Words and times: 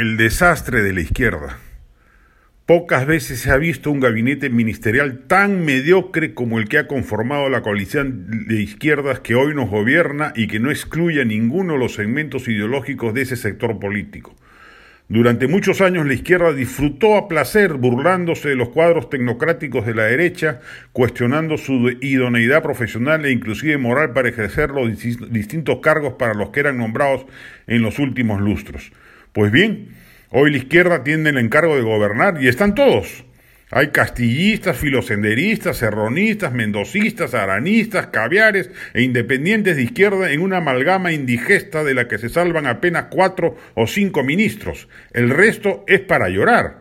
El 0.00 0.16
desastre 0.16 0.82
de 0.82 0.94
la 0.94 1.02
izquierda. 1.02 1.58
Pocas 2.64 3.04
veces 3.04 3.40
se 3.40 3.50
ha 3.50 3.58
visto 3.58 3.90
un 3.90 4.00
gabinete 4.00 4.48
ministerial 4.48 5.24
tan 5.26 5.62
mediocre 5.62 6.32
como 6.32 6.58
el 6.58 6.70
que 6.70 6.78
ha 6.78 6.86
conformado 6.86 7.50
la 7.50 7.60
coalición 7.60 8.46
de 8.48 8.62
izquierdas 8.62 9.20
que 9.20 9.34
hoy 9.34 9.54
nos 9.54 9.68
gobierna 9.68 10.32
y 10.34 10.46
que 10.46 10.58
no 10.58 10.70
excluye 10.70 11.20
a 11.20 11.26
ninguno 11.26 11.74
de 11.74 11.80
los 11.80 11.96
segmentos 11.96 12.48
ideológicos 12.48 13.12
de 13.12 13.20
ese 13.20 13.36
sector 13.36 13.78
político. 13.78 14.34
Durante 15.10 15.48
muchos 15.48 15.82
años 15.82 16.06
la 16.06 16.14
izquierda 16.14 16.54
disfrutó 16.54 17.18
a 17.18 17.28
placer 17.28 17.74
burlándose 17.74 18.48
de 18.48 18.56
los 18.56 18.70
cuadros 18.70 19.10
tecnocráticos 19.10 19.84
de 19.84 19.94
la 19.94 20.04
derecha, 20.04 20.60
cuestionando 20.92 21.58
su 21.58 21.90
idoneidad 22.00 22.62
profesional 22.62 23.26
e 23.26 23.32
inclusive 23.32 23.76
moral 23.76 24.14
para 24.14 24.30
ejercer 24.30 24.70
los 24.70 24.88
distintos 25.30 25.80
cargos 25.82 26.14
para 26.14 26.32
los 26.32 26.48
que 26.48 26.60
eran 26.60 26.78
nombrados 26.78 27.26
en 27.66 27.82
los 27.82 27.98
últimos 27.98 28.40
lustros. 28.40 28.92
Pues 29.32 29.52
bien, 29.52 29.94
hoy 30.30 30.50
la 30.50 30.58
izquierda 30.58 31.04
tiene 31.04 31.30
el 31.30 31.38
encargo 31.38 31.76
de 31.76 31.82
gobernar 31.82 32.42
y 32.42 32.48
están 32.48 32.74
todos. 32.74 33.24
Hay 33.72 33.88
castillistas, 33.88 34.76
filosenderistas, 34.76 35.76
serronistas, 35.76 36.52
mendocistas, 36.52 37.34
aranistas, 37.34 38.08
caviares 38.08 38.70
e 38.94 39.02
independientes 39.02 39.76
de 39.76 39.84
izquierda 39.84 40.32
en 40.32 40.40
una 40.40 40.56
amalgama 40.56 41.12
indigesta 41.12 41.84
de 41.84 41.94
la 41.94 42.08
que 42.08 42.18
se 42.18 42.28
salvan 42.28 42.66
apenas 42.66 43.04
cuatro 43.10 43.56
o 43.74 43.86
cinco 43.86 44.24
ministros. 44.24 44.88
El 45.12 45.30
resto 45.30 45.84
es 45.86 46.00
para 46.00 46.28
llorar. 46.28 46.79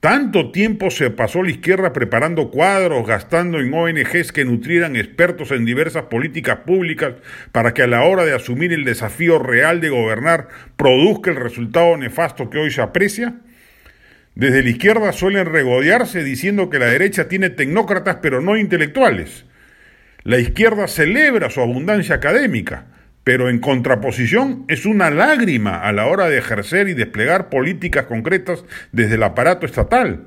Tanto 0.00 0.50
tiempo 0.50 0.90
se 0.90 1.10
pasó 1.10 1.42
la 1.42 1.50
izquierda 1.50 1.92
preparando 1.92 2.50
cuadros, 2.50 3.06
gastando 3.06 3.60
en 3.60 3.74
ONGs 3.74 4.32
que 4.32 4.46
nutrieran 4.46 4.96
expertos 4.96 5.50
en 5.50 5.66
diversas 5.66 6.04
políticas 6.04 6.60
públicas 6.60 7.16
para 7.52 7.74
que 7.74 7.82
a 7.82 7.86
la 7.86 8.04
hora 8.04 8.24
de 8.24 8.34
asumir 8.34 8.72
el 8.72 8.84
desafío 8.84 9.38
real 9.38 9.82
de 9.82 9.90
gobernar 9.90 10.48
produzca 10.76 11.30
el 11.30 11.36
resultado 11.36 11.98
nefasto 11.98 12.48
que 12.48 12.56
hoy 12.56 12.70
se 12.70 12.80
aprecia. 12.80 13.34
Desde 14.34 14.62
la 14.62 14.70
izquierda 14.70 15.12
suelen 15.12 15.44
regodearse 15.44 16.24
diciendo 16.24 16.70
que 16.70 16.78
la 16.78 16.86
derecha 16.86 17.28
tiene 17.28 17.50
tecnócratas 17.50 18.20
pero 18.22 18.40
no 18.40 18.56
intelectuales. 18.56 19.44
La 20.22 20.38
izquierda 20.38 20.88
celebra 20.88 21.50
su 21.50 21.60
abundancia 21.60 22.14
académica, 22.14 22.86
pero 23.24 23.50
en 23.50 23.58
contraposición 23.58 24.64
es 24.68 24.86
una 24.86 25.10
lágrima 25.10 25.82
a 25.82 25.92
la 25.92 26.06
hora 26.06 26.28
de 26.28 26.38
ejercer 26.38 26.88
y 26.88 26.94
desplegar 26.94 27.48
políticas 27.48 28.06
concretas 28.06 28.64
desde 28.92 29.16
el 29.16 29.22
aparato 29.22 29.66
estatal. 29.66 30.26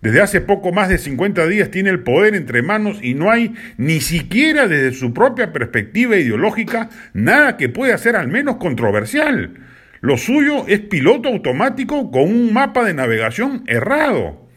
Desde 0.00 0.22
hace 0.22 0.40
poco 0.40 0.72
más 0.72 0.88
de 0.88 0.96
50 0.96 1.46
días 1.46 1.70
tiene 1.70 1.90
el 1.90 2.00
poder 2.00 2.34
entre 2.34 2.62
manos 2.62 2.98
y 3.02 3.12
no 3.14 3.30
hay 3.30 3.54
ni 3.76 4.00
siquiera 4.00 4.66
desde 4.66 4.92
su 4.92 5.12
propia 5.12 5.52
perspectiva 5.52 6.16
ideológica 6.16 6.88
nada 7.12 7.58
que 7.58 7.68
pueda 7.68 7.98
ser 7.98 8.16
al 8.16 8.28
menos 8.28 8.56
controversial. 8.56 9.58
Lo 10.00 10.16
suyo 10.16 10.66
es 10.68 10.80
piloto 10.80 11.28
automático 11.28 12.10
con 12.10 12.22
un 12.22 12.54
mapa 12.54 12.84
de 12.84 12.94
navegación 12.94 13.64
errado. 13.66 14.49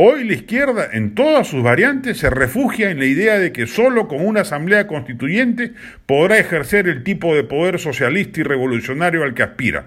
Hoy 0.00 0.22
la 0.22 0.34
izquierda, 0.34 0.88
en 0.92 1.16
todas 1.16 1.48
sus 1.48 1.60
variantes, 1.64 2.18
se 2.18 2.30
refugia 2.30 2.92
en 2.92 3.00
la 3.00 3.06
idea 3.06 3.36
de 3.36 3.50
que 3.50 3.66
solo 3.66 4.06
con 4.06 4.24
una 4.24 4.42
asamblea 4.42 4.86
constituyente 4.86 5.72
podrá 6.06 6.38
ejercer 6.38 6.86
el 6.86 7.02
tipo 7.02 7.34
de 7.34 7.42
poder 7.42 7.80
socialista 7.80 8.38
y 8.38 8.44
revolucionario 8.44 9.24
al 9.24 9.34
que 9.34 9.42
aspira. 9.42 9.86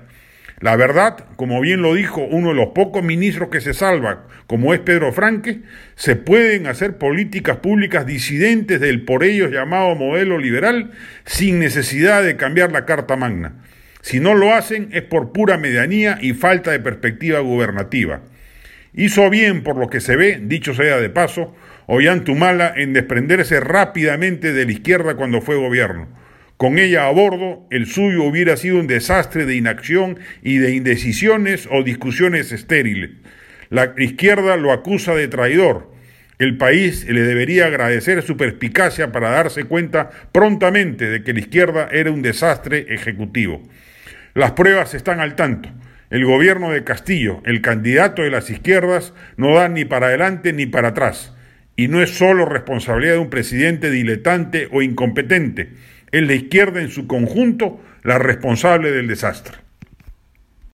La 0.60 0.76
verdad, 0.76 1.28
como 1.38 1.62
bien 1.62 1.82
lo 1.82 1.94
dijo 1.94 2.20
uno 2.30 2.50
de 2.50 2.56
los 2.56 2.72
pocos 2.76 3.02
ministros 3.02 3.48
que 3.48 3.62
se 3.62 3.74
salva, 3.74 4.28
como 4.48 4.74
es 4.74 4.82
Pedro 4.82 5.14
Franque, 5.14 5.62
se 5.96 6.18
pueden 6.18 6.68
hacer 6.68 6.98
políticas 6.98 7.60
públicas 7.60 8.06
disidentes 8.06 8.82
del 8.82 9.06
por 9.06 9.24
ellos 9.24 9.50
llamado 9.50 9.96
modelo 9.96 10.40
liberal 10.40 10.92
sin 11.24 11.58
necesidad 11.58 12.22
de 12.22 12.36
cambiar 12.36 12.74
la 12.74 12.84
Carta 12.84 13.16
Magna. 13.16 13.64
Si 14.02 14.20
no 14.20 14.34
lo 14.34 14.54
hacen 14.54 14.90
es 14.92 15.04
por 15.04 15.32
pura 15.32 15.58
medianía 15.58 16.18
y 16.20 16.34
falta 16.34 16.72
de 16.72 16.82
perspectiva 16.82 17.40
gubernativa. 17.40 18.24
Hizo 18.94 19.30
bien, 19.30 19.64
por 19.64 19.78
lo 19.78 19.90
que 19.90 20.02
se 20.02 20.16
ve, 20.16 20.40
dicho 20.42 20.74
sea 20.74 20.98
de 20.98 21.10
paso, 21.10 21.56
Ollantumala 21.88 22.74
en 22.76 22.94
desprenderse 22.94 23.60
rápidamente 23.60 24.54
de 24.54 24.66
la 24.66 24.72
izquierda 24.72 25.16
cuando 25.16 25.42
fue 25.42 25.56
gobierno. 25.56 26.08
Con 26.58 26.78
ella 26.78 27.08
a 27.08 27.12
bordo, 27.12 27.68
el 27.72 27.88
suyo 27.88 28.24
hubiera 28.24 28.56
sido 28.56 28.80
un 28.80 28.88
desastre 28.88 29.46
de 29.46 29.56
inacción 29.56 30.20
y 30.42 30.58
de 30.58 30.76
indecisiones 30.76 31.68
o 31.72 31.84
discusiones 31.84 32.52
estériles. 32.52 33.12
La 33.70 33.94
izquierda 33.98 34.58
lo 34.58 34.72
acusa 34.72 35.16
de 35.16 35.28
traidor. 35.28 35.92
El 36.40 36.58
país 36.58 37.06
le 37.10 37.22
debería 37.22 37.66
agradecer 37.66 38.22
su 38.22 38.38
perspicacia 38.38 39.12
para 39.12 39.32
darse 39.32 39.64
cuenta 39.64 40.12
prontamente 40.32 41.10
de 41.10 41.24
que 41.24 41.34
la 41.34 41.40
izquierda 41.40 41.90
era 41.92 42.12
un 42.12 42.22
desastre 42.22 42.86
ejecutivo. 42.90 43.64
Las 44.34 44.52
pruebas 44.52 44.94
están 44.94 45.20
al 45.20 45.36
tanto. 45.36 45.70
El 46.12 46.26
gobierno 46.26 46.72
de 46.72 46.84
Castillo, 46.84 47.42
el 47.46 47.62
candidato 47.62 48.22
de 48.22 48.30
las 48.30 48.50
izquierdas, 48.50 49.14
no 49.38 49.56
da 49.56 49.70
ni 49.70 49.86
para 49.86 50.08
adelante 50.08 50.52
ni 50.52 50.66
para 50.66 50.90
atrás. 50.90 51.34
Y 51.78 51.88
no 51.88 52.02
es 52.04 52.10
solo 52.10 52.44
responsabilidad 52.44 53.14
de 53.14 53.20
un 53.20 53.30
presidente 53.30 53.90
diletante 53.90 54.68
o 54.74 54.82
incompetente, 54.82 55.70
es 56.12 56.22
la 56.24 56.34
izquierda 56.34 56.82
en 56.82 56.90
su 56.90 57.08
conjunto 57.08 57.82
la 58.04 58.20
responsable 58.20 58.92
del 58.92 59.08
desastre. 59.08 59.61